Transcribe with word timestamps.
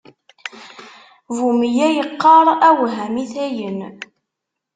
Bu 1.35 1.45
meyya 1.59 1.87
iqqaṛ: 2.01 2.47
awah 2.67 2.95
a 3.03 3.07
mitayen! 3.13 3.79